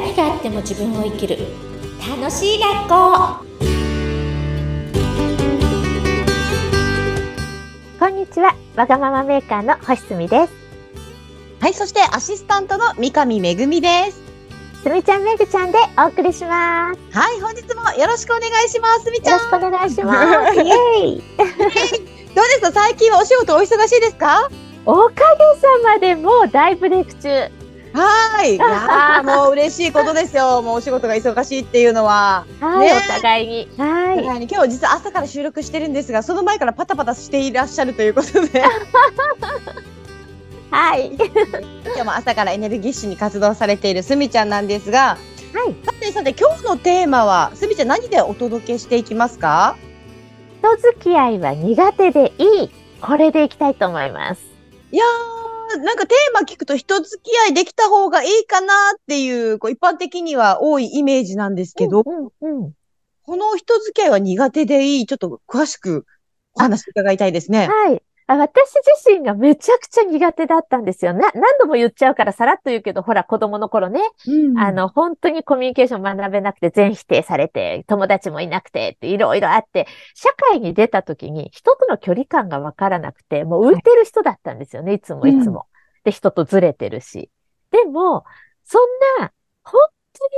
[0.00, 1.38] 何があっても自分を生きる。
[2.08, 3.44] 楽しい学校。
[7.98, 8.54] こんにちは。
[8.76, 10.52] わがままメーカーの星澄です。
[11.60, 14.22] はい、そしてアシスタントの三上めぐみです。
[14.84, 17.18] すみちゃんめぐちゃんでお送りします。
[17.18, 19.10] はい、本日もよろしくお願いします。
[19.10, 19.40] みちゃん。
[19.40, 20.54] よろしくお願いします。
[20.62, 21.22] イエーイ。
[22.36, 22.70] どうですか？
[22.70, 24.48] 最近はお仕事お忙しいですか？
[24.86, 25.20] おかげ
[25.60, 27.50] さまでもう大ブレイク中
[27.92, 28.54] はーい。
[28.56, 30.62] いやーもう嬉しいことですよ。
[30.62, 32.44] もうお仕事が忙しいっていうのは。
[32.60, 32.92] はい、ね。
[32.94, 33.68] お互いに。
[33.76, 34.24] はい。
[34.24, 38.62] はい今日実は朝から収録してるんですが、その前からパタパタしていらっしゃるということで、
[40.70, 41.12] はい。
[41.16, 45.16] 今日も朝からエネルギッシュに活動されているすみちゃんなんですが、
[45.54, 45.74] はい。
[45.84, 49.76] さてさて今日のテーマは、すみちゃん何でお届けしていきますか？
[50.60, 52.70] 人付き合いは苦手でいい。
[53.00, 54.42] これでいきたいと思います。
[54.90, 55.08] いやー、
[55.76, 62.72] なんかテーマ聞くと人付き合いできた方がいいかなっていう、こう一般的には多いイメージなんですけど、うんうん
[63.28, 66.06] この人付き合いは苦手でいい、ちょっと詳しく
[66.54, 67.68] お話伺いたいですね。
[67.68, 68.02] はい。
[68.30, 68.74] あ私
[69.06, 71.14] 自身がめちゃくちゃ苦手だったんですよ。
[71.14, 85.66] な、何度も言っちゃうからさらっと言うけど、ほら、子供の頃ね、うんあ、の、本当にコミュニケーション学べなくて、全否定されて、友達もいなくて、っていろいろあって、社会に出た時に人との距離感がわからなくて、もう浮いてる人だったんですよね、いつもいつも。
[86.04, 87.30] で、人とずれてるし。
[87.70, 88.24] でも、
[88.64, 88.82] そん
[89.20, 89.32] な、
[89.62, 89.80] 本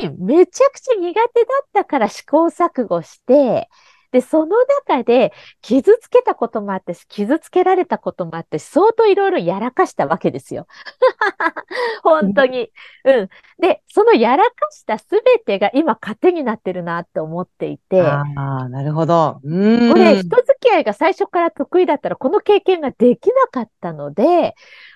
[0.00, 1.24] 当にめちゃくちゃ苦手だ
[1.64, 3.68] ったから試行錯誤して、
[4.12, 4.56] で、その
[4.88, 5.32] 中で
[5.62, 10.66] 傷つけたこともあってし、傷つけられたこともあってし、相当いろいろやらかしたわけですよ。
[12.04, 12.70] 本当に。
[13.04, 13.28] うん。
[13.58, 19.40] で、そのやらかしたすべてが今糧になってるなって思っていて、ああ、なるほど。
[19.42, 19.92] うん。
[19.92, 24.54] これ、人付き合いが最初から得意だったら、この経験ができなかったので、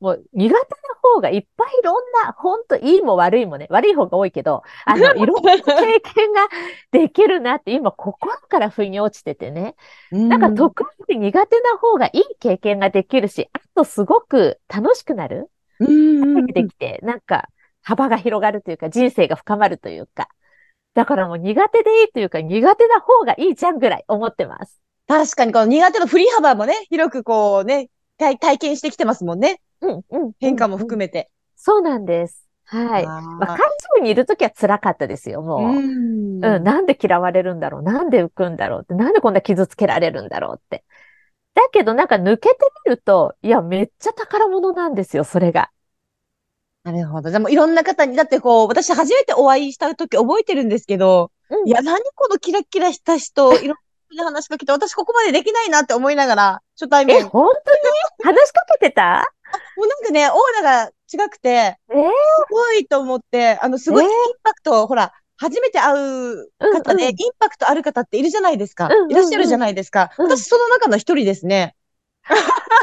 [0.00, 6.48] もう苦手な方がいっぱいいろんな、本当いいも悪いもね、悪い方が多いけど、あの、 いろんな経験が
[6.92, 9.74] できるなって今心から腑に落ちててね。
[10.10, 15.50] なんか得意で苦手な方がいい経験ができるし、あとすごく楽しくなる
[15.80, 16.46] うん。
[16.46, 17.48] できて、なんか
[17.82, 20.28] 幅が広がるというか、人生が深まるというか。
[20.94, 24.80] だからもう苦手でいいというか、苦手な方がいいじゃんぐらい思ってます。
[25.06, 27.88] 確かにこの苦手の振り幅もね、広くこうね、
[28.18, 29.60] 体体験してきてますもんね。
[29.80, 30.32] うん、うん。
[30.40, 31.06] 変化も含め。
[31.06, 31.30] めて。
[31.56, 32.46] そうなんです。
[32.64, 33.06] はい。
[33.06, 35.60] あまあ、幹事部にいるときは辛かったですよ、もう。
[35.60, 40.84] うんうん、なんで嫌われるんだろうなんで浮くんだろうってなんでこんな傷つけられるんだろうって。
[41.54, 42.56] だけどなんか抜けて
[42.86, 45.70] みると、いや、めっちゃ宝物なんですよ、それが。
[46.84, 47.30] なるほど。
[47.30, 57.24] でもいろんな方に、だってこう、私初めてお会いした時覚えてるんですけど、うんいや、何このキラキラした人、 いろんな話しかけて、私ここまでできないなって思いながら、初対え、面。
[57.24, 57.72] も本当
[58.30, 58.36] に？
[58.36, 59.32] 話しかけてた？
[59.76, 68.88] うなんかね、オーラが違くて、えーすごいと思って、あの、すごいイえーンパクト、ほら、初めて会う方で、うんうんインパクトある方っているじゃないですか。
[68.88, 70.10] うんうんうんいらっしゃるじゃないですか。
[70.18, 71.76] うん私、その中の一人ですね。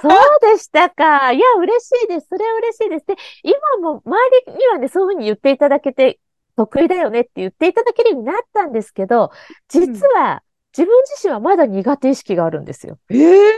[0.02, 1.32] そうでしたか。
[1.32, 2.28] いや、嬉しいです。
[2.30, 3.06] それは嬉しいです。
[3.08, 4.18] で、今も周
[4.48, 6.20] りにはね、そういうふうに言っていただけて、
[6.56, 9.32] 得意だよねって言っていただけるようになったんですけど、
[9.68, 10.44] 実は、
[10.78, 13.00] 自分自身はまだ苦手意識があるんですよ。
[13.10, 13.52] ええ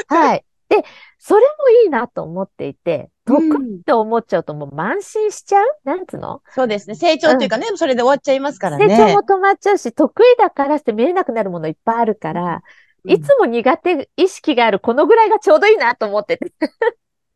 [0.09, 0.45] はい。
[0.69, 0.85] で、
[1.19, 5.67] それもいいなと思っていて、得うん意って思っちゃうともう慢心しちゃう？
[5.85, 6.43] なんつうの？
[6.55, 6.95] そうですね。
[6.95, 8.97] 成長というかね、それで終わっちゃいますから成ね。
[8.97, 12.63] 長も止まっちゃうし、得意だからして見えなくなるものいっぱいあるから、
[13.05, 16.53] うんいつも苦手意識があるこのぐらいがちょうどいいなと思ってて。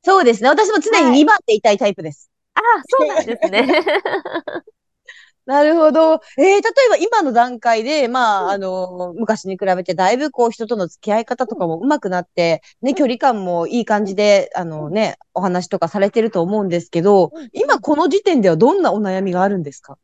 [0.02, 0.48] そうですね。
[0.48, 2.30] 私も常はいに2番でいたいタイプです。
[2.54, 3.82] ああ、そうなんですね。
[5.44, 6.20] なるほど。
[6.38, 19.98] えー、例えば今の段階で、まあ、うんあの、昔に比べてだいぶこう人との付き合い方とかも上手くなって、ね、距離感もいい感じで、あのね、お話とかされてると思うんですけどうん、今この時点ではどんなお悩みがあるんですか？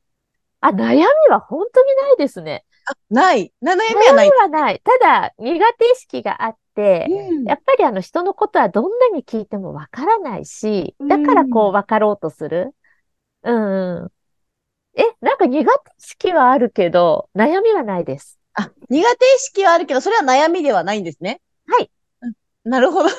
[0.60, 2.64] あ、悩みは本当にないですね。
[2.90, 3.52] あ、ない。
[3.60, 4.32] な悩み悩はないみ。
[4.32, 4.82] はない。
[4.82, 12.74] ただ、苦手意識があって、うんやっぱりあの人のことはどんなに聞いてもわからないし、だからこう分かろうとする。
[13.42, 14.12] うんうん。
[14.98, 18.38] え、なんか苦手意識はあるけど、悩みはないです。
[18.54, 21.40] あ、苦手意識はあるけど、それは悩みではないんですね。
[21.66, 21.90] はい。
[22.64, 23.08] なるほど。
[23.08, 23.12] い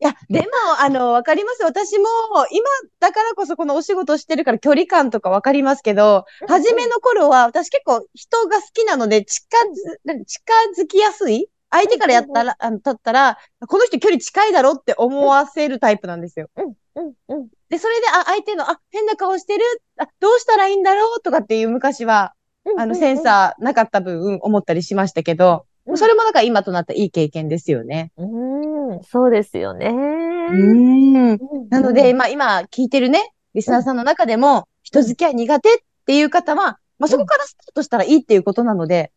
[0.00, 0.46] や、でも、
[0.80, 1.62] あの、わかります。
[1.62, 2.06] 私も、
[2.50, 2.66] 今
[2.98, 10.42] だからこそこのお仕事してるから距離感とかわかりますけど、うん初めの頃は、私結構人が好きなので、近づ、何近
[10.76, 11.48] づきやすい？
[11.70, 13.38] 相手からやったら、あの、立ったら、
[13.68, 16.50] この人距離近いだろって思わせるタイプなんですよ。
[16.56, 17.48] うん、うん、うん。
[17.70, 19.64] で、それで、あ、相手の、あ、変な顔してる、
[19.98, 22.34] あ、どうしたらいいんだろうとかっていう昔は、
[22.76, 28.12] あの、センサーなかった分、思ったりしましたけど、うんそれもなんか今となったいい経験ですよね。
[28.16, 29.88] うん、そうですよね。
[29.88, 31.38] うん。
[31.68, 39.10] なので、うんまあ今聞いてるね、リスナーさんの中でも、人付き合い苦手っていう方は、まあそこからスタートしたらいいっていうことなので、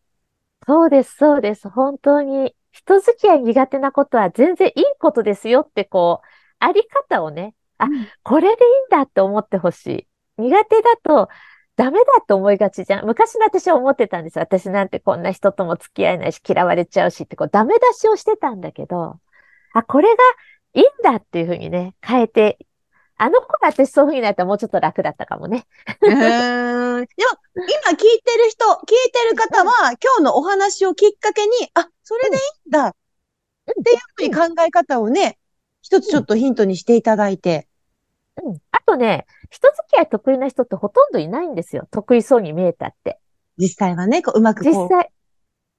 [0.66, 1.68] そうです、そうです。
[1.68, 6.26] 本当に、人付き合い苦手なことは全然いいことですよって、こう、
[6.58, 10.08] あり方をね、あうんこれでいいんだって思ってほしい。
[10.42, 11.28] 苦手だと、
[11.76, 13.06] ダメだって思いがちじゃん。
[13.06, 14.42] 昔の私は思ってたんですよ。
[14.42, 19.18] 私なんてこんな人とも付き合えないし、嫌われちゃうしって、こう、ダメ出しをしてたんだけど、
[19.72, 20.16] あ、これが
[20.74, 22.58] いいんだっていうふうにね、変えて、
[23.16, 25.66] あの頃私そういうふうになったらもうちょっと楽だったかもね。
[26.00, 27.04] うーん。
[27.04, 27.06] でも、
[27.54, 32.92] 今聞いてる人、聞いてる方は、今日のお話をきっかけに、あ、それでいいんだっ
[33.84, 35.38] ていうふうに考え方をね、
[35.84, 37.68] 一つちょっとヒントにしていただいて。
[38.42, 38.56] うん。
[38.72, 41.86] あとね、人付き合い得意な人ってほとんどいないんですよ。
[41.90, 43.20] 得意そうに見えたって。
[43.58, 44.72] 実際はね、こううまくこう。
[44.72, 45.10] 実際、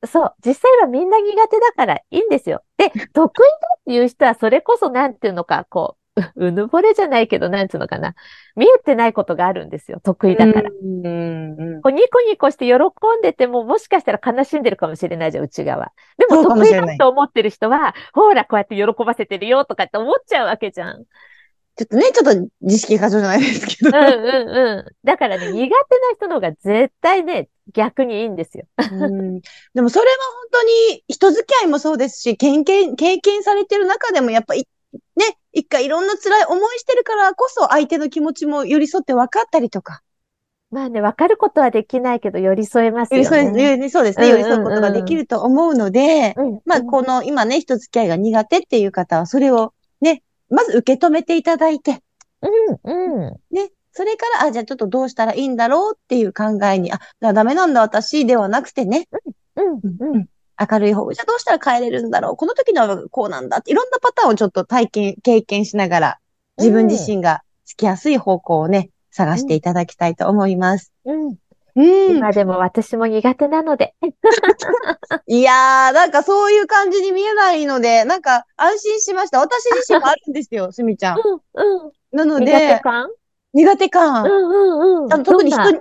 [0.06, 2.62] そう、実際はみんな苦手だからいいんですよ。
[2.78, 5.98] で、得意だっていう人はそれこそなんていうのか、こ
[6.36, 8.16] う、ぬぼれじゃないけど、なんていうのかな。
[8.56, 10.00] 見えてないことがあるんですよ。
[10.02, 10.70] 得意だから。
[10.70, 15.92] こうニコニコして喜んでても、もしかしたら悲しんでるかもしれないじゃん、内側。
[16.18, 21.04] でそも得意だと思ってる人は、ほら、こうやって喜ばせてるよとかって思っちゃうわけじゃん。
[21.78, 23.98] ちょっとね、ちょっと自識過剰じゃないですけど。
[23.98, 24.86] うんうんうん。
[25.04, 25.76] だからね、苦手な
[26.16, 28.66] 人の方が絶対ね、逆にいいんですよ。
[28.78, 29.42] うん
[29.74, 30.18] でもそれは
[30.52, 34.68] 本当に人付き合いもそうですし、経験、経験されてる中でもやっぱり、
[35.18, 40.02] ね、一回いろんな辛い思いしてるからこそ相手の気持ちも寄り添って分かったりとか、
[40.70, 43.72] まあね、わかることはできないけど、寄り添えます寄り添え、よね。
[43.72, 46.60] 寄りそうですね、うんうんうん寄り添うことができると思うので、うん。
[46.66, 52.02] まあこの今ね、人付き合いが苦手っていう方はそれをね、まず受け止めていただいて、
[52.84, 53.34] うん、うん。
[53.52, 59.08] ね、それから、あ、じゃあちょっとどうしたらいいんだろうっていう考えに、あ、だダメなんだ私ではなくてね、
[59.56, 60.26] うん、うん。
[60.60, 62.36] 明るい方、じゃあどうしたら変えれるんだろう？
[62.36, 66.20] この時のはこうなんだって、いろんなパターンをちょっと体験、経験しながら、
[66.58, 70.92] 自分自身がつきやすい方向をね、探していただきたいと思います。
[71.06, 71.38] うん。
[71.78, 72.18] うん。
[72.18, 73.96] 今でも私も苦手なので。
[75.28, 79.40] いやー、なんかそういう感じに見えないので、なんか安心しました。
[79.40, 81.18] 私自身もあるんですよ、 すみちゃん。
[81.20, 81.92] うん、うん。
[82.12, 83.10] なの苦手で、感？
[83.54, 84.24] 苦手感。
[84.24, 84.54] うん、う
[85.02, 85.14] ん、うん。
[85.14, 85.80] あの特に人に、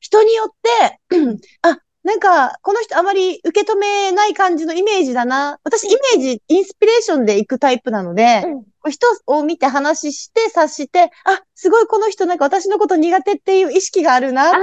[0.00, 1.00] 人によって、
[1.62, 5.58] あ、なんか、この人あまり受け止めない感じのイメージだな。
[5.64, 8.42] 私、イメージ、インスピレーションで行くタイプなので、
[8.84, 8.90] うん。
[8.90, 14.58] 人を見て話して、察して、あ、すごいこの人なんか私のこと苦手っていう意識があるなって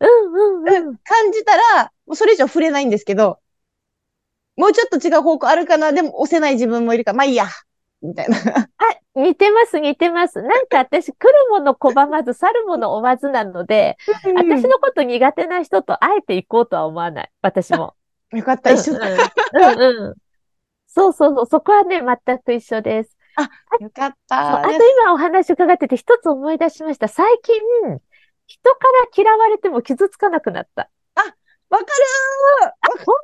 [0.00, 0.96] うん、うん、うん。
[0.98, 3.40] 感じたら、もうそれ以上触れないんですけど、
[4.56, 7.46] もうちょっと違う方向あるかな、でも押せない自分もいるから、まあいいや、
[8.02, 8.36] みたいな。
[9.14, 10.40] 似てます、似てます。
[10.42, 13.96] なんか私、来るもの拒まず、去るもの追わずなので、
[14.34, 17.30] 私のこと苦手な人とあえて行こうとは思わない。
[17.42, 17.94] 私も。
[18.32, 19.08] よかった、一緒だ。
[19.10, 20.14] うんうん。
[20.86, 23.16] そうそうそう、そこはね、全く一緒です。
[23.80, 24.60] よかった。
[24.60, 27.08] あと今お話伺ってて一つ思い出しました。
[27.08, 27.54] 最近、
[28.46, 28.78] 人か
[29.16, 30.90] ら嫌われても傷つかなくなった。
[31.72, 31.88] わかる
[33.04, 33.14] 本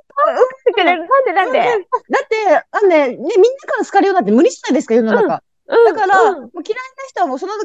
[0.77, 1.59] 当なんでなんで？
[1.59, 3.29] だって、あのね、ね、みんな
[3.67, 5.35] から好かれるようになって無理じゃないですか、世の中。
[5.35, 7.61] うんだから、うんもう嫌いな人はもうその上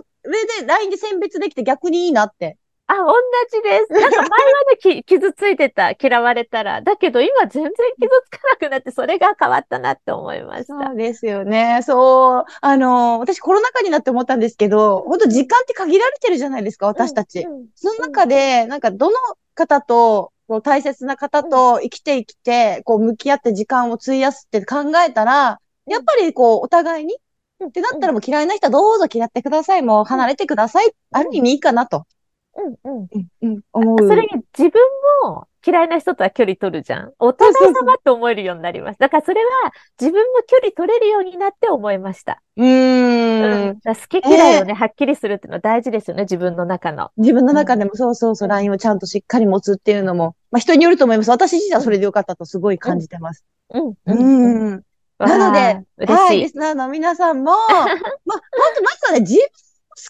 [0.59, 2.57] で LINE で選別できて逆にいいなって。
[2.88, 3.13] あ、同
[3.50, 3.94] じです。
[3.94, 4.27] なんか前は
[4.71, 5.91] ね、き 傷ついてた。
[5.91, 6.81] 嫌われたら。
[6.81, 10.74] だけど今全然傷つかなくなって、それが変わったなって思いました。
[10.88, 11.80] そうですよね。
[11.83, 12.45] そう。
[12.59, 17.40] あの、私コロナ禍になって思ったんですけど、本当時間って限られてるじゃないですか、私たち。
[17.40, 19.18] うんその中で、なんかどの
[19.56, 27.23] 方と、こう大切な方と生きて生きて、こう向き合って時間を費やすって考えたら、やっぱりこうお互いに、うん
[27.68, 29.83] ってなったらもう嫌いな人はどうぞ嫌ってください。
[29.83, 30.92] もう離れてください。
[31.12, 32.06] ある意味いいかなと。
[32.57, 33.07] うんうん。
[33.09, 34.07] うん、うん、思う。
[34.07, 34.81] それに自分
[35.23, 37.14] も嫌いな人とは距離取るじゃん。
[37.20, 39.06] お互い様って思えるようになりました。
[39.06, 39.52] だからそれは
[40.00, 42.42] 自分も距離取れるようになって思いました。
[42.58, 43.74] うーん。
[43.80, 47.12] だから好き嫌いをね、はっきりするっていうのは大事ですよね、自分の中の。
[47.18, 51.30] 自分の中でもそうそうそう、うん LINE をちゃんとしっかり持つっていうのも、まあ人によると思います。
[51.30, 53.46] 私自身はそれでよかったとすごい感じてます。
[53.74, 53.88] うん。
[53.90, 54.74] ううん。
[54.76, 54.84] ん。
[55.20, 56.42] なので嬉はい、しい。
[56.44, 59.56] リスナーの皆さんも、 まあ、本当まずはね、自分を好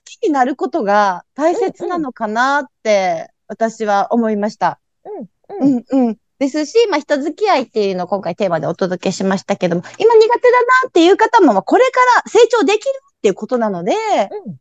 [0.06, 4.80] きになることが大切なのかなって、私は思いました。
[5.06, 5.28] うん。
[5.60, 5.86] うん。
[5.90, 6.18] うん、うん。
[6.40, 14.58] ですし、まあ、人付き合いっていうのを今回テーマでお届けしましたけども、今苦手だなっていう方も、まあこれから成長できるっていうことなので、うん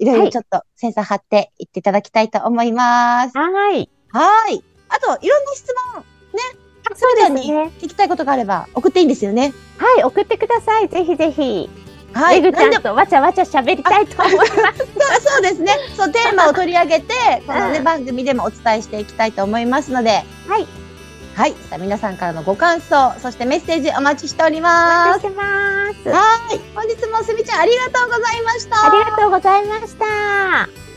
[0.00, 3.36] いろいはいろちょっとセンサー張っていっていただきたいと思います。
[3.36, 3.46] は
[3.76, 3.90] い。
[4.08, 4.64] はい。
[4.88, 6.04] あと、いろんな質問、
[6.96, 7.70] そうですにね。
[7.78, 9.52] 聞きたいことがあれば送っていいんですよね。
[9.76, 10.88] はい、送ってください。
[10.88, 11.68] ぜひぜひ。
[12.12, 12.40] はい。
[12.40, 14.52] めぐちゃなんとわちゃわちゃ喋りたいと思います。
[14.54, 14.66] そう
[15.22, 15.76] そうですね。
[15.96, 17.14] そう、テーマを取り上げて、
[17.46, 20.24] このね、うん番組でもお伝えしていきたいと思いますので。
[20.48, 20.66] はい。
[21.36, 21.52] はい。
[21.70, 25.28] さあ、皆さんからのご感想、そしてメッセージお待ちしておりおます。
[25.28, 25.40] ま
[26.02, 26.08] す。
[26.08, 26.20] は
[26.52, 26.60] い。
[26.74, 28.86] 本日もすみちゃんありがとうございました。
[28.86, 30.89] ありがとうございました。